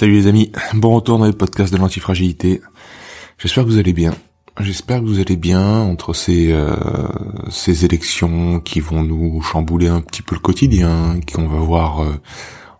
[0.00, 2.62] Salut les amis, bon retour dans le podcast de l'antifragilité.
[3.36, 4.14] J'espère que vous allez bien.
[4.58, 6.74] J'espère que vous allez bien entre ces euh,
[7.50, 12.18] ces élections qui vont nous chambouler un petit peu le quotidien, qu'on va voir euh,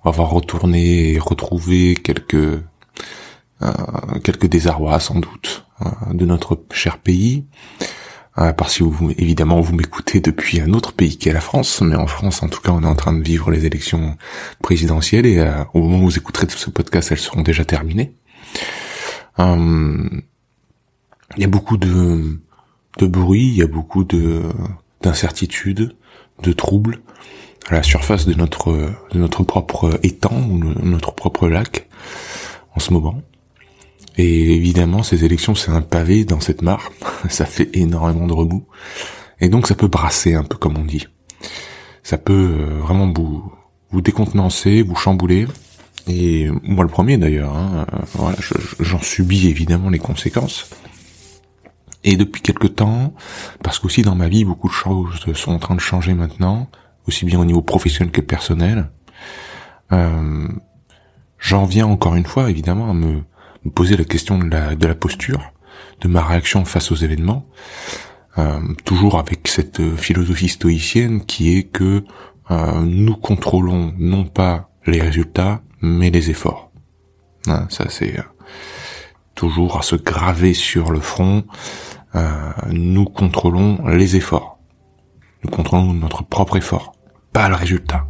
[0.03, 2.63] on va voir retourner et retrouver quelques euh,
[4.25, 7.45] quelques désarrois sans doute euh, de notre cher pays.
[8.39, 11.97] Euh, parce que vous, évidemment vous m'écoutez depuis un autre pays qu'est la France, mais
[11.97, 14.17] en France en tout cas on est en train de vivre les élections
[14.63, 18.15] présidentielles et euh, au moment où vous écouterez ce podcast elles seront déjà terminées.
[19.41, 20.09] Euh,
[21.37, 22.39] il y a beaucoup de,
[22.99, 24.43] de bruit, il y a beaucoup de
[25.03, 25.97] d'incertitudes,
[26.43, 27.01] de troubles
[27.69, 31.89] à la surface de notre de notre propre étang ou notre propre lac
[32.77, 33.23] en ce moment.
[34.21, 36.91] Et évidemment, ces élections, c'est un pavé dans cette mare.
[37.31, 38.67] ça fait énormément de remous.
[39.41, 41.07] Et donc, ça peut brasser un peu, comme on dit.
[42.03, 43.51] Ça peut euh, vraiment vous,
[43.91, 45.47] vous décontenancer, vous chambouler.
[46.07, 47.57] Et moi, le premier d'ailleurs.
[47.57, 47.87] Hein,
[48.19, 48.33] euh,
[48.79, 50.69] j'en subis évidemment les conséquences.
[52.05, 53.15] Et depuis quelque temps,
[53.63, 56.69] parce qu'aussi dans ma vie, beaucoup de choses sont en train de changer maintenant,
[57.09, 58.91] aussi bien au niveau professionnel que personnel.
[59.93, 60.47] Euh,
[61.41, 63.23] J'en viens encore une fois, évidemment, à me
[63.75, 65.53] poser la question de la, de la posture,
[66.01, 67.47] de ma réaction face aux événements,
[68.39, 72.05] euh, toujours avec cette philosophie stoïcienne qui est que
[72.51, 76.71] euh, nous contrôlons non pas les résultats, mais les efforts.
[77.47, 78.23] Hein, ça c'est euh,
[79.35, 81.45] toujours à se graver sur le front.
[82.15, 84.59] Euh, nous contrôlons les efforts.
[85.45, 86.93] Nous contrôlons notre propre effort,
[87.33, 88.10] pas le résultat.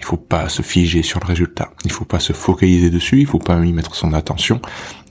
[0.00, 1.72] Il faut pas se figer sur le résultat.
[1.84, 3.20] Il faut pas se focaliser dessus.
[3.20, 4.60] Il faut pas y mettre son attention.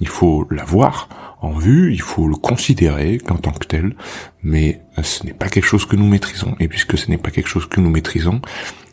[0.01, 1.93] Il faut l'avoir en vue.
[1.93, 3.95] Il faut le considérer qu'en tant que tel.
[4.43, 6.55] Mais ce n'est pas quelque chose que nous maîtrisons.
[6.59, 8.41] Et puisque ce n'est pas quelque chose que nous maîtrisons,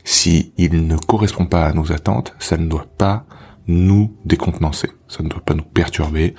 [0.05, 3.25] si il ne correspond pas à nos attentes, ça ne doit pas
[3.67, 4.91] nous décontenancer.
[5.09, 6.35] Ça ne doit pas nous perturber,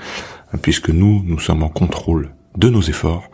[0.62, 3.29] puisque nous, nous sommes en contrôle de nos efforts.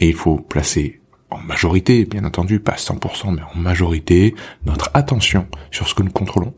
[0.00, 0.97] Et il faut placer
[1.30, 4.34] en majorité, bien entendu, pas à 100%, mais en majorité,
[4.64, 6.54] notre attention sur ce que nous contrôlons.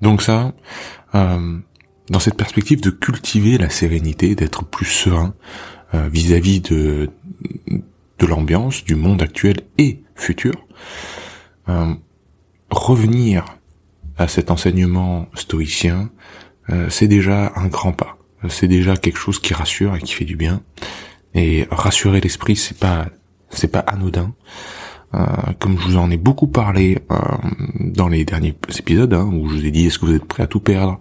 [0.00, 0.52] Donc ça,
[1.14, 1.58] euh,
[2.10, 5.34] dans cette perspective de cultiver la sérénité, d'être plus serein
[5.94, 7.08] euh, vis-à-vis de,
[8.20, 10.54] l'ambiance, du monde actuel et futur,
[11.68, 11.94] euh,
[12.70, 13.44] revenir
[14.16, 16.10] à cet enseignement stoïcien,
[16.88, 18.16] c'est déjà un grand pas.
[18.48, 20.62] C'est déjà quelque chose qui rassure et qui fait du bien.
[21.34, 23.06] Et rassurer l'esprit, c'est pas
[23.50, 24.34] c'est pas anodin.
[25.14, 25.26] Euh,
[25.60, 27.16] comme je vous en ai beaucoup parlé euh,
[27.78, 30.42] dans les derniers épisodes, hein, où je vous ai dit est-ce que vous êtes prêt
[30.42, 30.98] à tout perdre,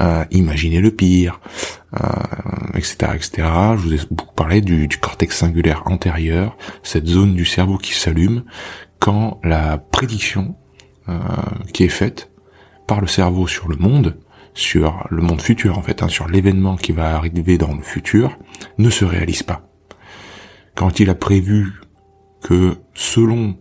[0.00, 1.40] euh, imaginez le pire,
[2.74, 3.30] etc., euh, etc.
[3.76, 7.94] Je vous ai beaucoup parlé du, du cortex singulaire antérieur, cette zone du cerveau qui
[7.94, 8.44] s'allume
[8.98, 10.56] quand la prédiction
[11.08, 11.18] euh,
[11.72, 12.30] qui est faite
[12.86, 14.16] par le cerveau sur le monde,
[14.54, 18.38] sur le monde futur en fait, hein, sur l'événement qui va arriver dans le futur,
[18.78, 19.73] ne se réalise pas
[20.74, 21.80] quand il a prévu
[22.42, 23.56] que selon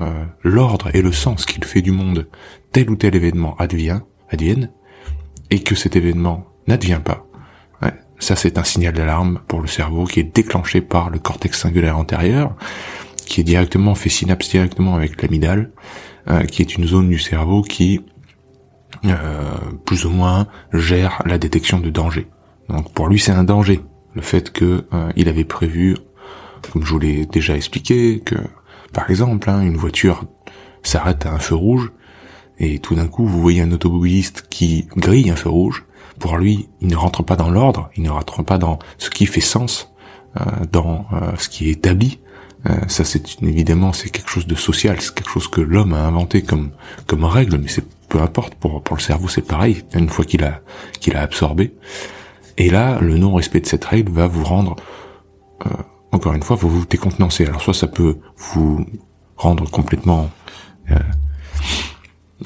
[0.00, 2.28] euh, l'ordre et le sens qu'il fait du monde,
[2.72, 4.00] tel ou tel événement advient,
[4.30, 4.70] advienne,
[5.50, 7.26] et que cet événement n'advient pas,
[8.18, 11.98] ça c'est un signal d'alarme pour le cerveau qui est déclenché par le cortex singulaire
[11.98, 12.54] antérieur,
[13.26, 15.72] qui est directement fait synapse directement avec l'amygdale,
[16.30, 18.00] euh, qui est une zone du cerveau qui
[19.04, 19.16] euh,
[19.84, 22.28] plus ou moins gère la détection de danger.
[22.68, 23.80] Donc pour lui c'est un danger,
[24.14, 24.84] le fait que
[25.16, 25.96] il avait prévu
[26.70, 28.36] comme je vous l'ai déjà expliqué, que
[28.92, 30.24] par exemple, hein, une voiture
[30.82, 31.92] s'arrête à un feu rouge,
[32.58, 35.84] et tout d'un coup, vous voyez un automobiliste qui grille un feu rouge,
[36.18, 39.26] pour lui, il ne rentre pas dans l'ordre, il ne rentre pas dans ce qui
[39.26, 39.92] fait sens,
[40.40, 42.20] euh, dans euh, ce qui est établi.
[42.68, 46.06] Euh, ça, c'est évidemment, c'est quelque chose de social, c'est quelque chose que l'homme a
[46.06, 46.70] inventé comme
[47.08, 48.54] comme règle, mais c'est peu importe.
[48.54, 49.82] Pour pour le cerveau, c'est pareil.
[49.94, 50.60] Une fois qu'il a
[51.00, 51.74] qu'il a absorbé,
[52.58, 54.76] et là, le non-respect de cette règle va vous rendre
[55.66, 55.70] euh,
[56.12, 57.46] encore une fois, vous vous décontenancer.
[57.46, 58.84] Alors soit ça peut vous
[59.36, 60.30] rendre complètement,
[60.90, 60.96] euh,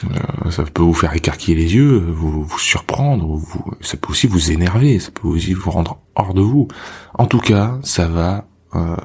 [0.05, 4.27] euh, ça peut vous faire écarquiller les yeux, vous, vous surprendre, vous, ça peut aussi
[4.27, 6.69] vous énerver, ça peut aussi vous rendre hors de vous.
[7.15, 8.97] En tout cas, ça va euh,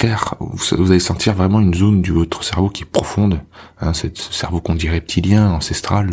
[0.00, 3.40] faire, vous, allez sentir vraiment une zone du votre cerveau qui est profonde,
[3.80, 6.10] hein, ce cerveau qu'on dit reptilien, ancestral,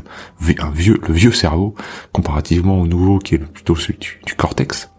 [0.60, 1.74] un vieux, le vieux cerveau,
[2.12, 4.90] comparativement au nouveau qui est plutôt celui du, cortex.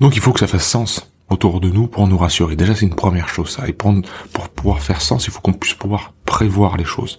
[0.00, 2.56] Donc il faut que ça fasse sens autour de nous pour nous rassurer.
[2.56, 3.68] Déjà c'est une première chose ça.
[3.68, 3.94] Et pour,
[4.54, 7.18] pouvoir faire sens, il faut qu'on puisse pouvoir prévoir les choses.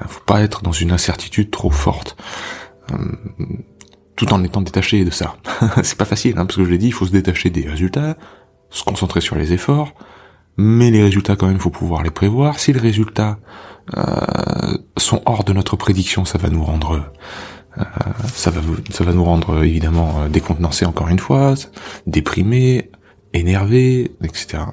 [0.00, 2.16] Il faut pas être dans une incertitude trop forte.
[2.92, 2.96] Euh,
[4.16, 5.36] tout en étant détaché de ça.
[5.82, 8.16] c'est pas facile, hein, parce que je l'ai dit, il faut se détacher des résultats,
[8.70, 9.94] se concentrer sur les efforts,
[10.56, 12.58] mais les résultats quand même, faut pouvoir les prévoir.
[12.58, 13.38] Si les résultats
[13.96, 17.02] euh, sont hors de notre prédiction, ça va nous rendre, euh,
[18.34, 18.60] ça va,
[18.90, 21.54] ça va nous rendre évidemment euh, décontenancés encore une fois,
[22.06, 22.90] déprimés,
[23.32, 24.64] énervés, etc.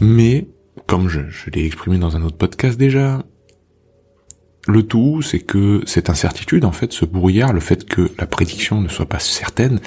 [0.00, 0.48] Mais
[0.86, 3.22] comme je, je l'ai exprimé dans un autre podcast déjà,
[4.66, 8.80] le tout, c'est que cette incertitude, en fait, ce brouillard, le fait que la prédiction
[8.82, 9.80] ne soit pas certaine,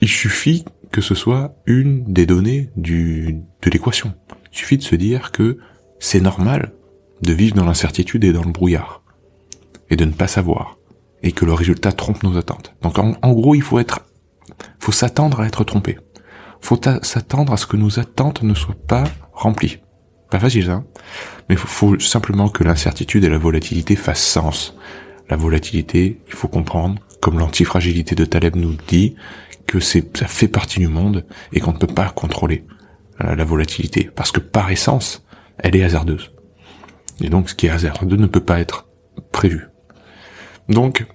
[0.00, 4.14] il suffit que ce soit une des données du, de l'équation.
[4.52, 5.58] Il suffit de se dire que
[5.98, 6.72] c'est normal
[7.22, 8.97] de vivre dans l'incertitude et dans le brouillard,
[9.90, 10.78] et de ne pas savoir,
[11.22, 12.74] et que le résultat trompe nos attentes.
[12.82, 14.00] Donc en, gros, il faut être,
[14.78, 15.98] faut s'attendre à être trompé.
[16.60, 19.78] Faut s'attendre à ce que nos attentes ne soient pas remplies.
[20.30, 20.68] Pas facile.
[20.70, 20.84] Hein.
[21.48, 24.76] Mais il faut, simplement que l'incertitude et la volatilité fassent sens.
[25.30, 29.14] La volatilité, il faut comprendre, comme l'antifragilité de Taleb nous dit,
[29.66, 32.64] que c'est, ça fait partie du monde et qu'on ne peut pas contrôler
[33.22, 34.10] euh, la volatilité.
[34.14, 35.24] Parce que par essence,
[35.58, 36.32] elle est hasardeuse.
[37.20, 38.88] Et donc, ce qui est hasardeux ne peut pas être
[39.32, 39.68] prévu.
[40.68, 41.06] Donc,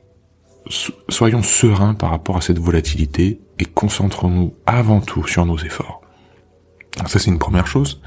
[1.09, 6.01] soyons sereins par rapport à cette volatilité et concentrons-nous avant tout sur nos efforts.
[7.05, 8.01] ça, c'est une première chose.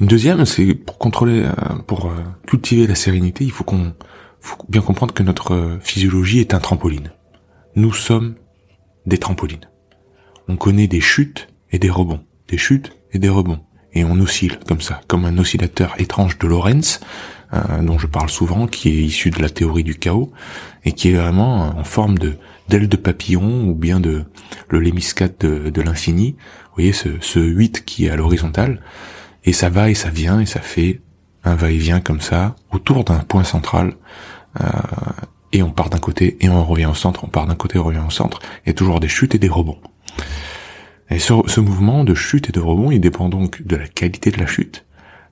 [0.00, 2.14] Une deuxième, c'est pour contrôler, euh, pour euh,
[2.46, 3.94] cultiver la sérénité, il faut qu'on,
[4.40, 7.10] faut bien comprendre que notre euh, physiologie est un trampoline.
[7.74, 8.36] Nous sommes
[9.06, 9.68] des trampolines.
[10.46, 13.60] On connaît des chutes et des rebonds, des chutes et des rebonds,
[13.92, 17.00] et on oscille comme ça, comme un oscillateur étrange de Lorentz,
[17.80, 20.30] dont je parle souvent, qui est issu de la théorie du chaos
[20.84, 22.36] et qui est vraiment en forme de
[22.68, 24.24] d'aile de papillon ou bien de
[24.68, 26.36] le lémiscate de, de l'infini.
[26.66, 28.80] Vous voyez ce, ce 8 qui est à l'horizontale
[29.44, 31.00] et ça va et ça vient et ça fait
[31.44, 33.94] un va-et-vient comme ça autour d'un point central.
[34.60, 34.66] Euh,
[35.52, 37.84] et on part d'un côté et on revient au centre, on part d'un côté, on
[37.84, 38.40] revient au centre.
[38.64, 39.78] Il y a toujours des chutes et des rebonds.
[41.10, 44.30] Et ce, ce mouvement de chute et de rebond, il dépend donc de la qualité
[44.30, 44.84] de la chute,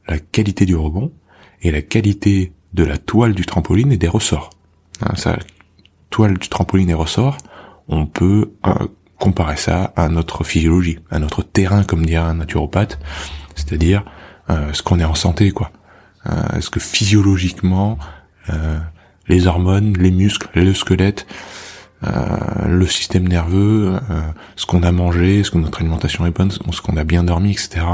[0.08, 1.12] la qualité du rebond
[1.62, 4.50] et la qualité de la toile du trampoline et des ressorts.
[5.02, 5.38] Hein, ça,
[6.10, 7.38] toile du trampoline et ressorts,
[7.88, 8.72] on peut euh,
[9.18, 12.98] comparer ça à notre physiologie, à notre terrain, comme dirait un naturopathe
[13.56, 14.04] c'est-à-dire
[14.50, 15.72] euh, ce qu'on est en santé, quoi.
[16.26, 17.98] Euh, est-ce que physiologiquement,
[18.50, 18.78] euh,
[19.28, 21.26] les hormones, les muscles, le squelette,
[22.02, 23.98] le système nerveux,
[24.54, 27.50] ce qu'on a mangé, est-ce que notre alimentation est bonne, ce qu'on a bien dormi,
[27.50, 27.84] etc.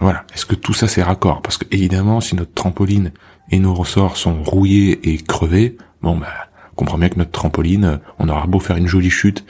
[0.00, 0.24] voilà.
[0.34, 1.42] Est-ce que tout ça c'est raccord?
[1.42, 3.12] Parce que évidemment, si notre trampoline
[3.50, 6.28] et nos ressorts sont rouillés et crevés, bon bah,
[6.72, 9.44] on comprend bien que notre trampoline, on aura beau faire une jolie chute,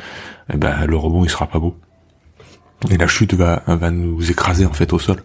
[0.53, 1.77] eh ben le rebond il sera pas beau
[2.89, 5.23] et la chute va, va nous écraser en fait au sol.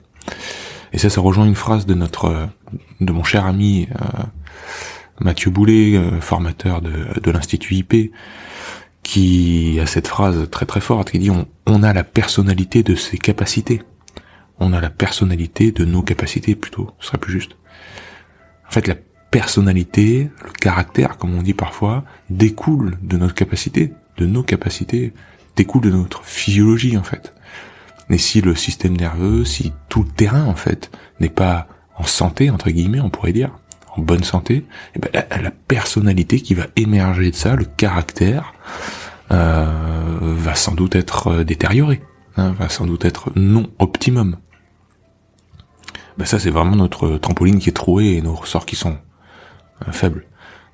[0.91, 2.49] Et ça, ça rejoint une phrase de notre,
[2.99, 4.23] de mon cher ami euh,
[5.19, 8.11] Mathieu Boulet, euh, formateur de, de l'institut IP,
[9.03, 11.31] qui a cette phrase très très forte qui dit
[11.67, 13.81] on a la personnalité de ses capacités.
[14.59, 17.57] On a la personnalité de nos capacités plutôt, ce serait plus juste.
[18.67, 18.95] En fait, la
[19.31, 25.13] personnalité, le caractère, comme on dit parfois, découle de notre capacité, de nos capacités,
[25.55, 27.33] découle de notre physiologie en fait.
[28.09, 32.49] Mais si le système nerveux, si tout le terrain en fait n'est pas en santé
[32.49, 33.51] entre guillemets, on pourrait dire,
[33.95, 34.65] en bonne santé, et
[34.95, 38.53] eh ben, la, personnalité qui va émerger de ça, le caractère,
[39.31, 39.65] euh,
[40.21, 42.01] va sans doute être euh, détérioré,
[42.37, 44.37] hein, va sans doute être non optimum.
[46.17, 48.97] Ben ça c'est vraiment notre trampoline qui est troué et nos ressorts qui sont
[49.87, 50.25] euh, faibles.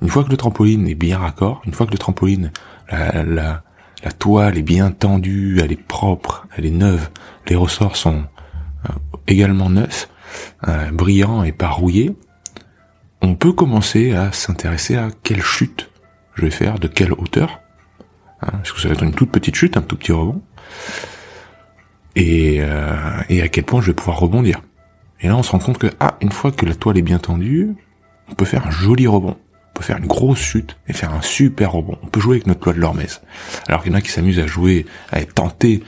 [0.02, 2.52] Une fois que le trampoline est bien raccord, une fois que le trampoline,
[2.92, 3.64] la, la,
[4.04, 7.10] la toile est bien tendue, elle est propre, elle est neuve,
[7.48, 8.24] les ressorts sont
[8.90, 8.94] euh,
[9.28, 10.10] également neufs,
[10.68, 12.16] euh, brillants et pas rouillés,
[13.22, 15.92] on peut commencer à s'intéresser à quelle chute
[16.34, 17.60] je vais faire, de quelle hauteur.
[18.42, 20.42] Hein, Est-ce que ça va être une toute petite chute, un tout petit rebond
[22.16, 22.62] et,
[23.30, 24.60] et à quel point je vais pouvoir rebondir.
[25.22, 27.20] Et là, on se rend compte que, ah, une fois que la toile est bien
[27.20, 27.76] tendue,
[28.30, 29.38] on peut faire un joli rebond.
[29.70, 31.98] On peut faire une grosse chute et faire un super rebond.
[32.04, 33.22] On peut jouer avec notre loi de l'hormèse.
[33.68, 35.84] Alors qu'il y en a qui s'amusent à jouer, à être tentés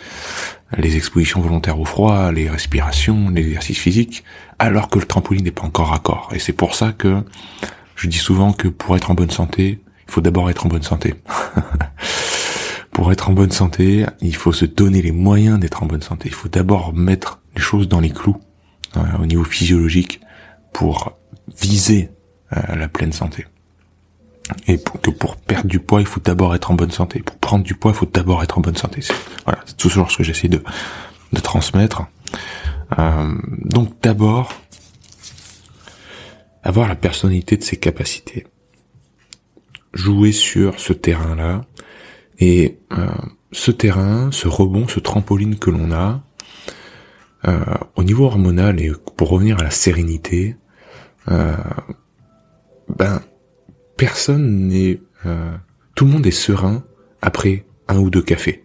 [0.78, 4.24] les expositions volontaires au froid, les respirations, l'exercice physique,
[4.60, 6.30] alors que le trampoline n'est pas encore raccord.
[6.34, 7.24] Et c'est pour ça que
[7.96, 10.84] je dis souvent que pour être en bonne santé, il faut d'abord être en bonne
[10.84, 11.16] santé.
[12.92, 16.30] pour être en bonne santé, il faut se donner les moyens d'être en bonne santé.
[16.30, 18.38] Il faut d'abord mettre les choses dans les clous
[19.20, 20.22] au niveau physiologique
[20.74, 21.18] pour
[21.60, 22.10] viser
[22.52, 23.46] euh, la pleine santé.
[24.68, 27.22] Et pour, que pour perdre du poids, il faut d'abord être en bonne santé.
[27.22, 29.02] Pour prendre du poids, il faut d'abord être en bonne santé.
[29.46, 30.62] Voilà, c'est toujours ce que j'essaie de,
[31.42, 32.04] transmettre.
[33.00, 34.54] Euh, donc d'abord,
[36.62, 38.46] avoir la personnalité de ses capacités.
[39.94, 41.62] Jouer sur ce terrain-là.
[42.40, 43.08] Et euh,
[43.52, 46.22] ce terrain, ce rebond, ce trampoline que l'on a,
[47.48, 47.60] euh,
[47.96, 50.56] au niveau hormonal, et pour revenir à la sérénité,
[51.30, 51.56] euh,
[52.88, 53.22] ben
[53.98, 55.56] personne n'est, euh,
[55.96, 56.84] tout le monde est serein
[57.22, 58.64] après un ou deux cafés.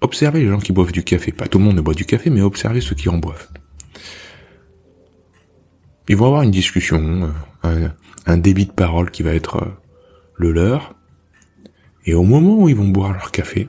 [0.00, 1.32] Observez les gens qui boivent du café.
[1.32, 3.48] Pas tout le monde ne boit du café, mais observez ceux qui en boivent.
[6.08, 7.32] Ils vont avoir une discussion,
[7.64, 9.66] un, débit de parole qui va être
[10.36, 10.94] le leur.
[12.06, 13.68] Et au moment où ils vont boire leur café,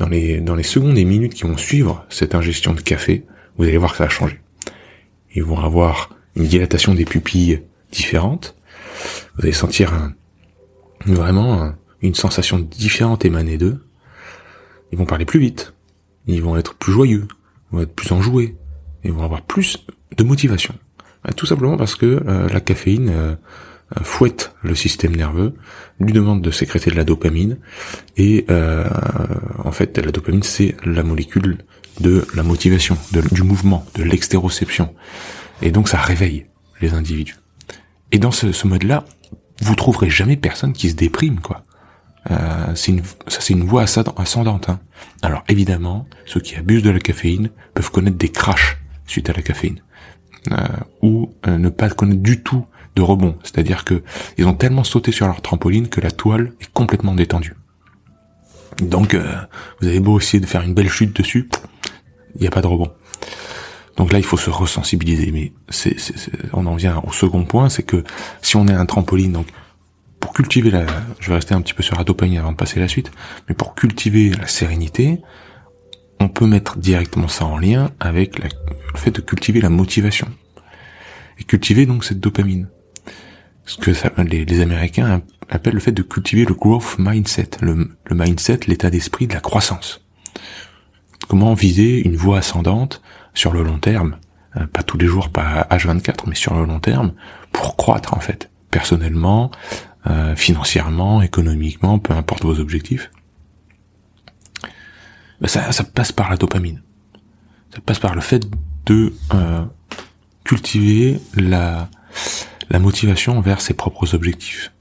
[0.00, 3.26] dans les, secondes et minutes qui vont suivre cette ingestion de café,
[3.56, 4.40] vous allez voir que ça va changer.
[5.34, 8.56] Ils vont avoir une dilatation des pupilles différente.
[9.36, 10.10] Vous allez sentir
[11.04, 13.84] vraiment une sensation différente émaner d'eux.
[14.90, 15.74] Ils vont parler plus vite.
[16.26, 17.28] Ils vont être plus joyeux.
[17.70, 18.56] Ils vont être plus enjoués.
[19.04, 20.74] Ils vont avoir plus de motivation.
[21.36, 23.36] Tout simplement parce que euh, la caféine euh,
[24.02, 25.54] fouette le système nerveux,
[25.98, 27.58] lui demande de sécréter de la dopamine,
[28.16, 28.46] et
[29.64, 31.58] en fait la dopamine c'est la molécule
[32.00, 32.96] de la motivation,
[33.32, 34.94] du mouvement, de l'extéroception.
[35.62, 36.46] Et donc ça réveille
[36.80, 37.36] les individus.
[38.12, 39.04] Et dans ce, ce mode-là,
[39.60, 41.64] vous trouverez jamais personne qui se déprime, quoi.
[42.30, 44.68] Euh, c'est une, ça c'est une voie ascendante.
[44.68, 44.80] Hein.
[45.22, 49.42] Alors évidemment, ceux qui abusent de la caféine peuvent connaître des crashs suite à la
[49.42, 49.80] caféine,
[50.52, 50.56] euh,
[51.02, 52.66] ou euh, ne pas connaître du tout
[53.00, 53.36] de rebond.
[53.42, 54.02] C'est-à-dire que
[54.38, 57.54] ils ont tellement sauté sur leur trampoline que la toile est complètement détendue.
[58.82, 59.34] Donc euh,
[59.80, 61.48] vous avez beau essayer de faire une belle chute dessus,
[62.34, 62.92] il n'y a pas de rebond.
[63.96, 65.30] Donc là, il faut se resensibiliser.
[65.32, 65.96] Mais c'est,
[66.52, 68.04] on en vient au second point, c'est que
[68.40, 69.46] si on est un trampoline, donc
[70.20, 70.86] pour cultiver la,
[71.18, 73.10] je vais rester un petit peu sur la dopamine avant de passer la suite,
[73.48, 75.20] mais pour cultiver la sérénité,
[76.18, 78.48] on peut mettre directement ça en lien avec le
[78.96, 80.28] fait de cultiver la motivation
[81.38, 82.68] et cultiver donc cette dopamine.
[83.70, 88.16] Ce que ça, les, Américains appellent le fait de cultiver le growth mindset, le, le
[88.16, 90.00] mindset, l'état d'esprit de la croissance.
[91.28, 93.00] Comment viser une voie ascendante
[93.32, 94.16] sur le long terme,
[94.56, 97.12] euh, pas tous les jours, pas H24, mais sur le long terme,
[97.52, 99.52] pour croître en fait, personnellement,
[100.08, 103.12] euh, financièrement, économiquement, peu importe vos objectifs?
[105.40, 106.82] Ben ça, ça passe par la dopamine.
[107.72, 108.44] Ça passe par le fait
[108.86, 109.64] de euh,
[110.42, 111.88] cultiver la,
[112.70, 114.72] la motivation vers ses propres objectifs.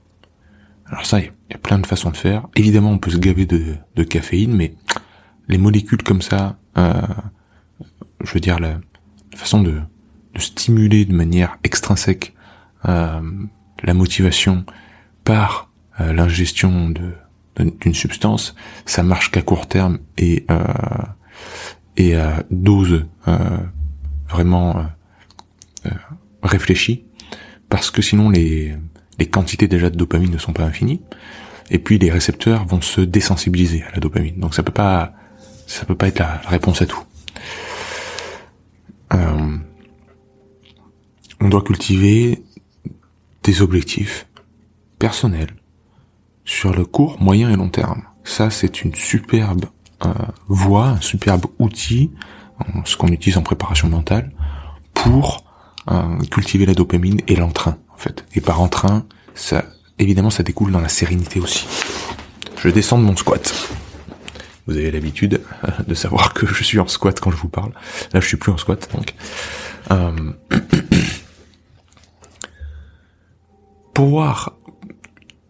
[0.88, 2.48] Alors ça, il y a plein de façons de faire.
[2.56, 4.74] Évidemment, on peut se gaver de, caféine, mais
[5.48, 6.94] les molécules comme ça, euh,
[8.24, 8.80] je veux dire, la,
[9.36, 9.82] façon de,
[10.38, 12.34] stimuler de manière extrinsèque
[12.86, 13.22] euh,
[13.84, 14.66] la motivation
[15.24, 15.70] par
[16.00, 16.94] euh, l'ingestion
[17.58, 18.56] d'une substance,
[18.86, 20.64] ça marche qu'à court terme et euh,
[21.98, 23.58] et à dose euh,
[24.30, 24.86] vraiment
[26.42, 27.04] réfléchie,
[27.70, 28.76] parce que sinon les
[29.18, 31.02] les quantités déjà de dopamine ne sont pas infinies,
[31.70, 34.40] et puis les récepteurs vont se désensibiliser à la dopamine.
[34.40, 35.14] Donc ça peut pas
[35.68, 37.04] ça peut pas être la réponse à tout.
[39.14, 39.58] Euh,
[41.42, 42.44] on doit cultiver
[43.44, 44.28] des objectifs
[44.98, 45.56] personnels
[46.46, 48.04] sur le court, moyen et long terme.
[48.24, 49.66] Ça, c'est une superbe
[50.06, 50.14] euh,
[50.48, 52.12] voie, un superbe outil,
[52.84, 54.32] ce qu'on utilise en préparation mentale,
[54.94, 55.46] pour
[56.30, 58.26] cultiver la dopamine et l'entrain, en fait.
[58.36, 59.06] Et par entrain,
[59.36, 59.66] ça,
[59.98, 61.68] évidemment, ça découle dans la sérénité aussi.
[62.62, 63.54] Je descends de mon squat.
[64.68, 67.72] Vous avez l'habitude euh, de savoir que je suis en squat quand je vous parle.
[68.14, 69.16] Là, je suis plus en squat, donc.
[69.92, 70.34] Euh...
[73.94, 74.54] Pouvoir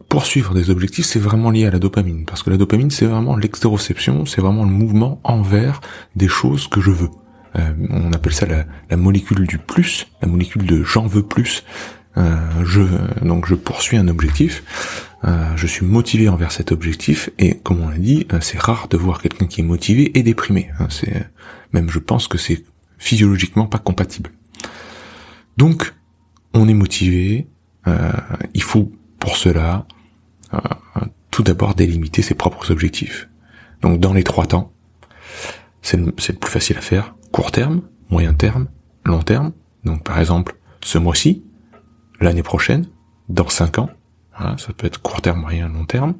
[0.08, 3.36] poursuivre des objectifs, c'est vraiment lié à la dopamine, parce que la dopamine, c'est vraiment
[3.36, 5.80] l'extéroception, c'est vraiment le mouvement envers
[6.16, 7.10] des choses que je veux.
[7.56, 11.64] Euh, on appelle ça la, molécule du plus, la molécule de j'en veux plus.
[12.16, 12.38] Euh,
[13.22, 14.62] donc je poursuis un objectif.
[15.24, 18.96] Euh, je suis motivé envers cet objectif et comme on l'a dit, c'est rare de
[18.96, 20.70] voir quelqu'un qui est motivé et déprimé.
[20.78, 20.88] Hein.
[21.72, 22.64] même je pense que c'est
[22.98, 24.30] physiologiquement pas compatible.
[25.56, 25.94] Donc
[26.54, 27.48] on est motivé,
[28.54, 29.86] il faut pour cela
[31.30, 33.28] tout d'abord délimiter ses propres objectifs.
[33.82, 34.72] Donc dans les trois temps,
[35.82, 38.68] c'est le plus facile à faire, court terme, moyen terme,
[39.04, 39.52] long terme.
[39.84, 41.44] Donc par exemple, ce mois-ci,
[42.20, 42.86] l'année prochaine,
[43.28, 43.90] dans cinq ans,
[44.56, 46.14] ça peut être court terme, moyen, long terme.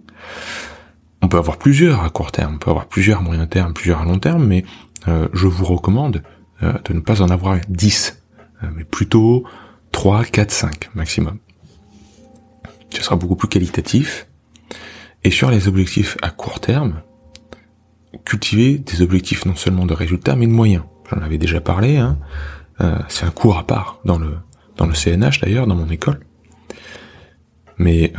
[1.22, 4.00] on peut avoir plusieurs à court terme, on peut avoir plusieurs à moyen terme, plusieurs
[4.00, 4.64] à long terme, mais
[5.08, 6.22] euh, je vous recommande
[6.62, 8.22] euh, de ne pas en avoir 10,
[8.62, 9.44] euh, mais plutôt
[9.92, 11.38] 3, 4, 5 maximum.
[12.94, 14.26] Ce sera beaucoup plus qualitatif.
[15.22, 17.02] Et sur les objectifs à court terme,
[18.24, 20.84] cultiver des objectifs non seulement de résultats, mais de moyens.
[21.10, 22.18] J'en avais déjà parlé, hein.
[23.08, 24.36] c'est un cours à part dans le,
[24.76, 26.20] dans le CNH d'ailleurs, dans mon école.
[27.78, 28.12] Mais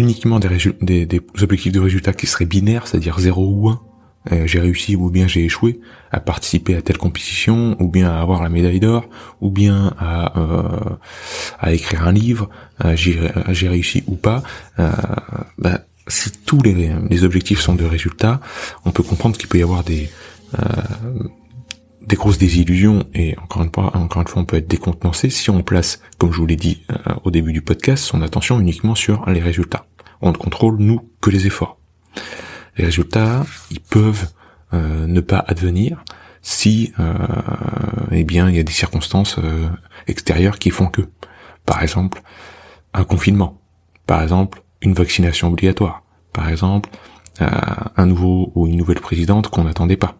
[0.00, 3.80] uniquement des, des, objectifs de résultats qui seraient binaires, c'est-à-dire 0 ou 1,
[4.32, 8.20] euh, j'ai réussi ou bien j'ai échoué à participer à telle compétition, ou bien à
[8.20, 9.08] avoir la médaille d'or,
[9.40, 10.96] ou bien à, euh,
[11.58, 12.50] à écrire un livre,
[12.84, 14.42] euh, j'ai réussi ou pas,
[15.58, 18.40] bah, si tous les, les, objectifs sont de résultats,
[18.84, 20.10] on peut comprendre qu'il peut y avoir des
[22.02, 25.50] des grosses désillusions et encore une fois, encore une fois, on peut être décontenancé si
[25.50, 26.84] on place, comme je vous l'ai dit
[27.24, 29.86] au début du podcast, son attention uniquement sur les résultats.
[30.22, 31.78] On ne contrôle nous que les efforts.
[32.76, 34.28] Les résultats, ils peuvent
[34.72, 36.04] euh, ne pas advenir
[36.42, 37.14] si, euh,
[38.12, 39.68] eh bien, il y a des circonstances euh,
[40.06, 41.02] extérieures qui font que,
[41.66, 42.22] par exemple,
[42.94, 43.60] un confinement,
[44.06, 46.02] par exemple, une vaccination obligatoire,
[46.32, 46.88] par exemple,
[47.40, 50.18] un nouveau ou une nouvelle présidente qu'on n'attendait pas,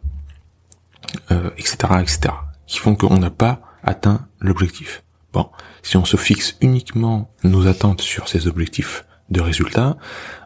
[1.56, 2.34] etc., etc.,
[2.66, 5.02] qui font qu'on n'a pas atteint l'objectif.
[5.32, 5.48] Bon,
[5.82, 9.96] si on se fixe uniquement nos attentes sur ces objectifs de résultats,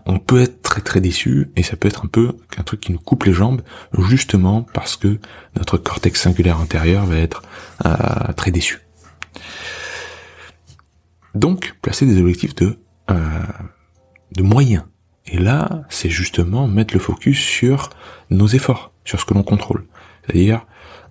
[0.04, 2.92] on peut être très très déçu et ça peut être un peu un truc qui
[2.92, 3.62] nous coupe les jambes
[3.98, 5.18] justement parce que
[5.56, 7.42] notre cortex singulaire intérieur va être
[7.86, 8.80] euh, très déçu.
[11.34, 12.78] Donc, placer des objectifs de
[13.10, 13.42] euh,
[14.32, 14.84] de moyens.
[15.26, 17.90] Et là, c'est justement mettre le focus sur
[18.30, 19.86] nos efforts, sur ce que l'on contrôle.
[20.26, 20.66] C'est-à-dire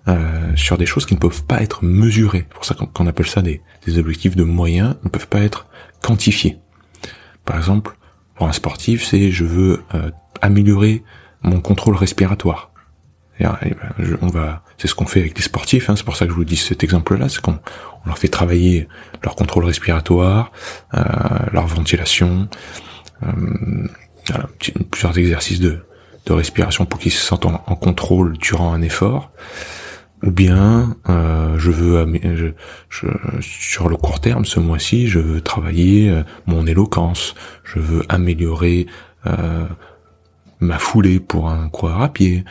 [0.08, 2.46] euh, sur des choses qui ne peuvent pas être mesurées.
[2.48, 5.66] C'est pour ça qu'on appelle ça des, des objectifs de moyens, ne peuvent pas être
[6.02, 6.58] quantifiés.
[7.44, 7.96] Par exemple,
[8.34, 10.10] pour un sportif, c'est je veux euh,
[10.42, 11.02] améliorer
[11.42, 12.70] mon contrôle respiratoire.
[13.40, 15.90] Et, ben, on va, c'est ce qu'on fait avec les sportifs.
[15.90, 17.58] Hein, c'est pour ça que je vous dis cet exemple-là, c'est qu'on
[18.04, 18.88] on leur fait travailler
[19.22, 20.52] leur contrôle respiratoire,
[20.94, 21.02] euh,
[21.52, 22.48] leur ventilation,
[23.22, 23.88] euh,
[24.28, 24.48] voilà,
[24.90, 25.84] plusieurs exercices de,
[26.26, 29.30] de respiration pour qu'ils se sentent en, contrôle durant un effort
[30.22, 32.06] ou bien euh, je veux
[32.88, 33.06] je,
[33.40, 37.34] sur le court terme ce mois-ci je veux travailler euh, mon éloquence.
[37.62, 38.86] Je veux améliorer
[39.26, 39.66] euh,
[40.60, 42.44] ma foulée pour un coureur à pied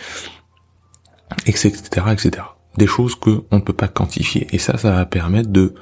[1.48, 2.44] etc etc
[2.78, 4.48] des choses que on ne peut pas quantifier.
[4.52, 5.74] Et ça ça va permettre de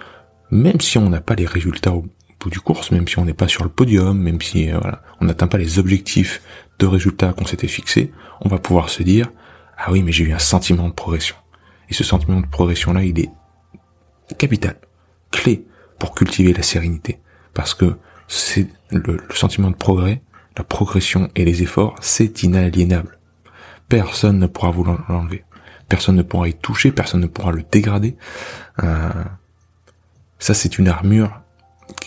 [0.49, 2.06] même si on n'a pas les résultats au
[2.49, 5.47] du course même si on n'est pas sur le podium même si voilà, on n'atteint
[5.47, 6.41] pas les objectifs
[6.80, 9.32] de résultats qu'on s'était fixés on va pouvoir se dire
[9.77, 11.36] ah oui mais j'ai eu un sentiment de progression
[11.91, 13.30] et ce sentiment de progression-là, il est
[14.38, 14.77] capital,
[15.30, 15.65] clé
[15.99, 17.19] pour cultiver la sérénité.
[17.54, 17.97] Parce que
[18.30, 20.21] c'est le, sentiment de progrès,
[20.58, 23.19] la progression et les efforts, c'est inaliénable.
[23.89, 25.43] Personne ne pourra vous l'enlever.
[25.89, 28.15] Personne ne pourra y toucher, personne ne pourra le dégrader.
[28.82, 29.10] Euh,
[30.39, 31.40] ça, c'est une armure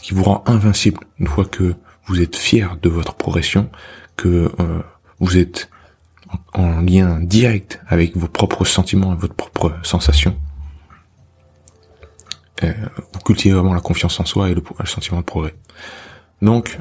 [0.02, 1.74] qui vous rend invincible une fois que
[2.06, 3.70] vous êtes fier de votre progression,
[4.16, 4.82] que euh,
[5.20, 5.70] vous êtes
[6.52, 10.36] en lien direct avec vos propres sentiments et votre propre sensation,
[12.62, 12.72] euh,
[13.12, 15.54] vous cultivez vraiment la confiance en soi et le, sentiment de progrès.
[16.42, 16.78] Donc,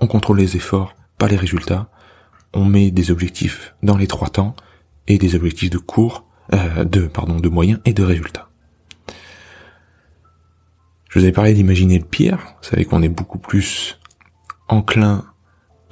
[0.00, 1.88] on contrôle les efforts, pas les résultats.
[2.52, 4.54] On met des objectifs dans les trois temps
[5.06, 8.48] et des objectifs de cours, euh, de pardon, de moyens et de résultats.
[11.14, 12.38] Je vous avais parlé d'imaginer le pire.
[12.60, 14.00] Vous savez qu'on est beaucoup plus
[14.66, 15.24] enclin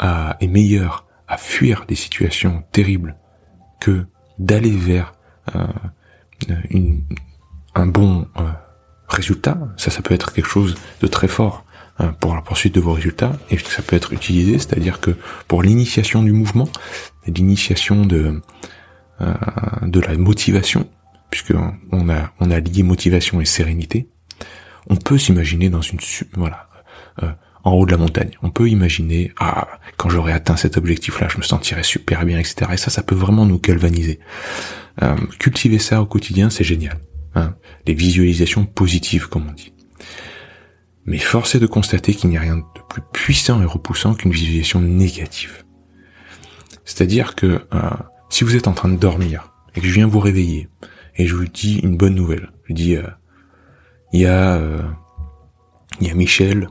[0.01, 3.15] à, et meilleur à fuir des situations terribles
[3.79, 4.05] que
[4.41, 5.13] d'aller vers
[5.55, 5.63] euh,
[6.71, 7.05] une,
[7.77, 8.51] un bon euh,
[9.07, 9.59] résultat.
[9.77, 11.65] Ça, ça peut être quelque chose de très fort
[12.01, 15.13] euh, pour la poursuite de vos résultats et ça peut être utilisé, c'est-à-dire que
[15.47, 16.69] pour l'initiation du mouvement,
[17.29, 18.43] l'initiation de
[19.83, 20.89] de la motivation,
[21.31, 21.55] puisque
[21.93, 24.09] on a on a lié motivation et sérénité,
[24.88, 25.99] on peut s'imaginer dans une
[26.35, 26.68] voilà
[27.64, 28.31] en haut de la montagne.
[28.42, 32.73] On peut imaginer, ah, quand j'aurai atteint cet objectif-là, je me sentirai super bien, etc.
[32.73, 34.18] Et ça, ça peut vraiment nous galvaniser.
[35.03, 36.99] Euh, cultiver ça au quotidien, c'est génial.
[37.35, 37.55] Hein.
[37.87, 39.73] Les visualisations positives, comme on dit.
[41.05, 44.33] Mais force est de constater qu'il n'y a rien de plus puissant et repoussant qu'une
[44.33, 45.64] visualisation négative.
[46.85, 47.90] C'est-à-dire que euh,
[48.29, 50.68] si vous êtes en train de dormir et que je viens vous réveiller
[51.16, 53.03] et je vous dis une bonne nouvelle, je dis euh,
[54.12, 54.61] il y a
[56.01, 56.68] il y a Michel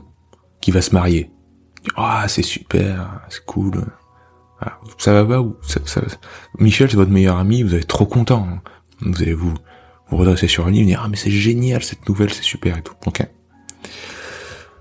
[0.60, 1.30] qui va se marier.
[1.96, 3.84] Ah, c'est super, c'est cool.
[4.98, 5.80] Ça va pas ou ça,
[6.58, 8.46] Michel, c'est votre meilleur ami, vous êtes trop content.
[8.48, 8.62] Hein.
[9.00, 9.54] Vous allez vous
[10.08, 12.78] vous redresser sur un lit et dire ah mais c'est génial cette nouvelle, c'est super
[12.78, 12.94] et tout.
[13.06, 13.26] Ok.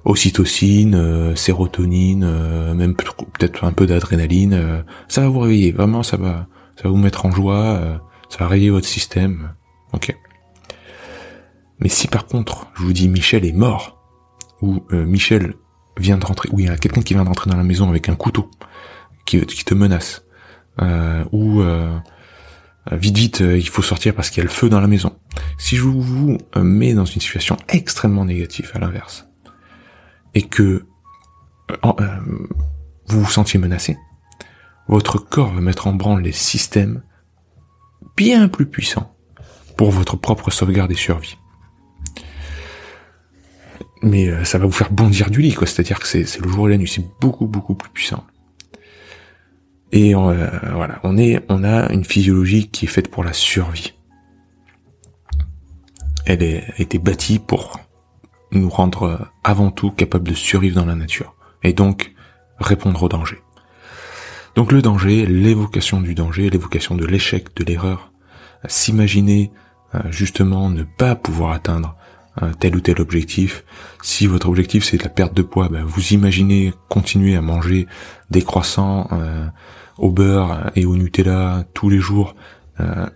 [0.06, 4.84] ocytocine, euh, sérotonine, euh, même peut-être un peu d'adrénaline.
[5.08, 8.47] ça va vous réveiller, vraiment, ça va, ça va vous mettre en joie, ça va
[8.47, 9.54] réveiller votre système.
[9.93, 10.15] Ok.
[11.82, 13.98] Mais si par contre, je vous dis Michel est mort,
[14.62, 15.56] ou Michel
[15.98, 18.10] vient de rentrer, ou il y a quelqu'un qui vient d'entrer dans la maison avec
[18.10, 18.52] un couteau,
[19.26, 20.24] qui, te menace,
[21.32, 21.63] ou
[22.91, 25.17] vite vite, il faut sortir parce qu'il y a le feu dans la maison.
[25.58, 29.28] Si je vous mets dans une situation extrêmement négative, à l'inverse,
[30.34, 30.86] et que
[31.72, 32.20] euh, euh,
[33.08, 33.98] vous vous sentiez menacé,
[34.88, 37.04] votre corps va mettre en branle les systèmes
[38.17, 39.15] bien plus puissants
[39.78, 41.38] pour votre propre sauvegarde et survie.
[44.02, 45.68] Mais euh, ça va vous faire bondir du lit, quoi.
[45.68, 48.26] C'est-à-dire que c'est le jour et la nuit, c'est beaucoup beaucoup plus puissant.
[49.94, 53.94] Et voilà, on est, on a une physiologie qui est faite pour la survie.
[56.26, 57.78] Elle est, a été bâtie pour
[58.52, 62.14] nous rendre euh, avant tout capables de survivre dans la nature, et donc
[62.60, 63.40] répondre au danger.
[64.56, 68.12] Donc le danger, l'évocation du danger, l'évocation de l'échec, de l'erreur,
[68.68, 69.52] s'imaginer
[69.96, 72.01] euh, justement ne pas pouvoir atteindre euh,
[72.60, 73.63] tel ou tel objectif.
[74.02, 77.88] Si votre objectif c'est la perte de poids, ben, vous imaginez continuer à manger
[78.30, 79.10] des croissants
[79.98, 82.36] au beurre et au Nutella tous les jours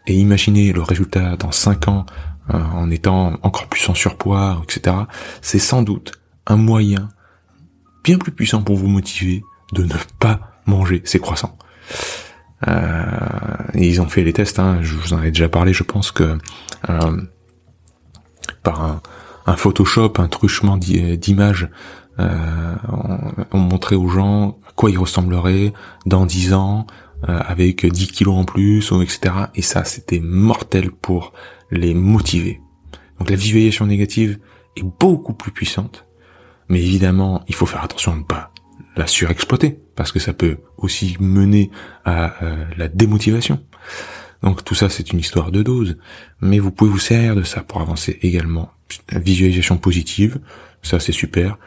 [0.06, 2.06] et imaginez le résultat dans 5 ans
[2.54, 4.96] euh, en étant encore plus en surpoids, etc.
[5.42, 6.12] C'est sans doute
[6.46, 7.10] un moyen
[8.04, 11.58] bien plus puissant pour vous motiver de ne pas manger ces croissants.
[12.68, 13.04] Euh,
[13.74, 16.38] ils ont fait les tests, hein, je vous en ai déjà parlé, je pense que
[16.90, 17.22] euh,
[18.66, 19.02] par
[19.46, 21.70] un, Photoshop, un truchement d'images,
[22.20, 22.76] euh,
[23.52, 25.72] on, montrait aux gens à quoi ils ressembleraient
[26.06, 26.88] dans 10 ans,
[27.30, 29.36] euh, avec 10 kilos en plus, etc.
[29.54, 31.32] Et ça, c'était mortel pour
[31.72, 32.60] les motiver.
[33.20, 34.40] Donc la visualisation négative
[34.76, 36.06] est beaucoup plus puissante,
[36.68, 38.52] mais évidemment, il faut faire attention à ne pas
[38.98, 41.70] la surexploiter, parce que ça peut aussi mener
[42.04, 43.62] à euh, la démotivation.
[44.46, 45.98] Donc tout ça, c'est une histoire de dose,
[46.40, 48.72] mais vous pouvez vous servir de ça pour avancer également.
[49.12, 50.40] Visualisation positive,
[50.84, 51.58] ça c'est super.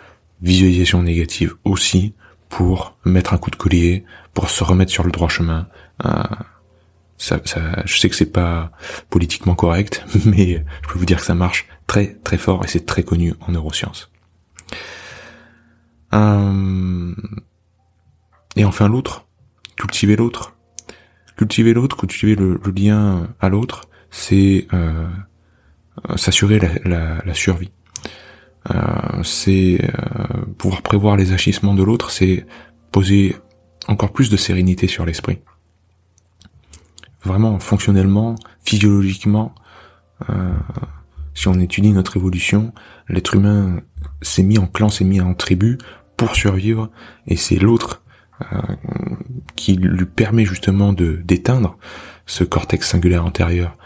[0.43, 2.15] Visualisation négative aussi,
[2.49, 5.67] pour mettre un coup de collier, pour se remettre sur le droit chemin.
[6.07, 6.23] Euh,
[7.17, 7.41] ça,
[7.85, 8.71] je sais que c'est pas
[9.11, 12.87] politiquement correct, mais je peux vous dire que ça marche très très fort et c'est
[12.87, 14.13] très connu en neurosciences.
[16.15, 17.13] Euh,
[18.55, 19.27] et enfin l'autre,
[19.77, 20.55] cultiver l'autre.
[21.39, 25.07] Cultiver l'autre, cultiver le, lien à l'autre, c'est euh,
[26.17, 27.71] s'assurer la, survie.
[28.75, 32.45] Euh, c'est euh, pouvoir prévoir les agissements de l'autre, c'est
[32.91, 33.37] poser
[33.87, 35.39] encore plus de sérénité sur l'esprit
[37.25, 39.55] vraiment fonctionnellement, physiologiquement,
[41.35, 42.73] si on étudie notre évolution,
[43.09, 43.83] l'être humain
[44.23, 45.79] s'est mis en clan, s'est mis en tribu
[46.17, 46.91] pour survivre,
[47.27, 48.03] et c'est l'autre
[49.57, 51.77] qui lui permet justement de d'éteindre
[52.27, 53.77] ce cortex singulaire antérieur,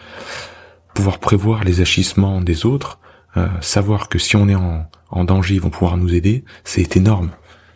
[0.95, 2.99] pouvoir prévoir les agissements des autres,
[3.37, 6.97] euh, savoir que si on est en, en danger, ils vont pouvoir nous aider, c'est
[6.97, 7.31] énorme.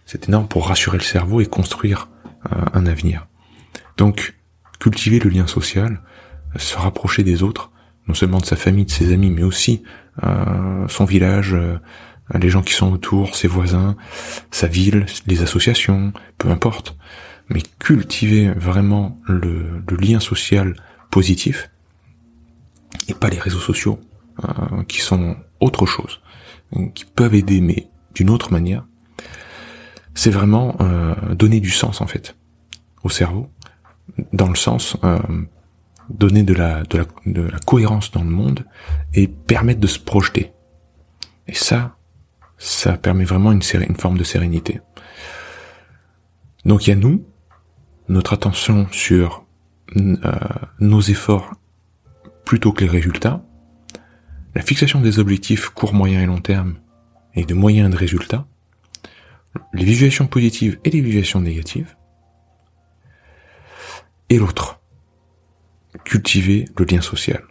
[0.05, 2.09] C'est énorme pour rassurer le cerveau et construire
[2.75, 3.27] un avenir.
[3.97, 4.37] Donc,
[4.79, 6.01] cultiver le lien social,
[6.57, 7.71] se rapprocher des autres,
[8.09, 9.83] non seulement de sa famille, de ses amis, mais aussi
[10.25, 11.79] euh, son village, euh,
[12.35, 13.97] les gens qui sont autour, ses voisins,
[14.51, 16.97] sa ville, les associations, peu importe.
[17.49, 20.75] Mais cultiver vraiment le, lien social
[21.11, 21.71] positif
[23.09, 24.01] et pas les réseaux sociaux
[24.45, 26.21] euh, qui sont autre chose,
[26.95, 28.85] qui peuvent aider mais d'une autre manière.
[30.15, 30.77] C'est vraiment
[31.35, 32.37] donner du sens en fait
[33.03, 33.51] au cerveau
[34.33, 35.19] dans le sens euh,
[36.11, 38.65] donner de la, de, la, de la cohérence dans le monde
[39.15, 40.53] et permettre de se projeter.
[41.49, 41.96] Et ça,
[42.59, 44.81] ça permet vraiment une, forme de sérénité.
[46.65, 47.25] Donc il y a nous,
[48.09, 49.45] notre attention sur
[49.97, 50.17] euh,
[50.81, 51.55] nos efforts
[52.45, 53.45] plutôt que les résultats,
[54.55, 56.77] la fixation des objectifs court, moyen et long terme
[57.35, 58.47] et de moyens de résultats,
[59.73, 61.97] les visualisations positives et les visualisations négatives,
[64.29, 64.81] et l'autre.
[66.05, 67.43] Cultiver le lien social.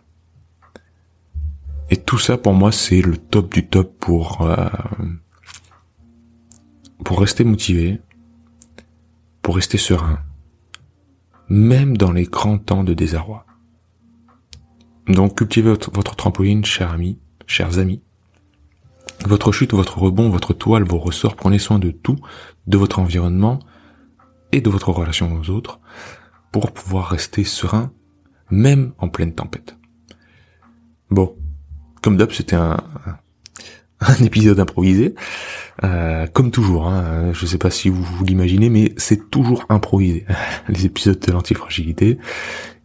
[1.89, 4.67] Et tout ça, pour moi, c'est le top du top pour euh,
[7.03, 8.01] pour rester motivé,
[9.41, 10.19] pour rester serein,
[11.49, 13.45] même dans les grands temps de désarroi.
[15.07, 18.01] Donc, cultivez votre, votre trampoline, chers amis, chers amis.
[19.25, 22.17] Votre chute, votre rebond, votre toile, vos ressorts, prenez soin de tout,
[22.65, 23.59] de votre environnement
[24.51, 25.79] et de votre relation aux autres
[26.51, 27.91] pour pouvoir rester serein,
[28.49, 29.77] même en pleine tempête.
[31.11, 31.35] Bon,
[32.05, 32.77] comme d'hab, c'était un,
[33.99, 35.15] un épisode improvisé.
[35.83, 40.23] Euh, comme toujours, hein, je sais pas si vous, l'imaginez, mais c'est toujours improvisé
[40.69, 42.19] les épisodes de l'antifragilité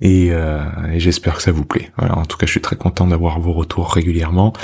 [0.00, 1.92] et, euh, et j'espère que ça vous plaît.
[1.98, 4.54] En tout cas, je suis très content d'avoir vos retours régulièrement.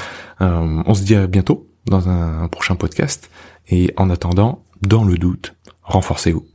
[0.41, 3.31] Euh, on se dit à bientôt dans un prochain podcast
[3.69, 6.47] et en attendant, dans le doute, renforcez-vous.